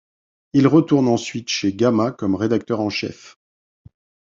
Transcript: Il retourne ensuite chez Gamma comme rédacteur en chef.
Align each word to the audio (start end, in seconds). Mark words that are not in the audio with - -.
Il 0.53 0.65
retourne 0.65 1.07
ensuite 1.07 1.49
chez 1.49 1.73
Gamma 1.75 2.11
comme 2.11 2.33
rédacteur 2.33 2.79
en 2.79 2.89
chef. 2.89 3.37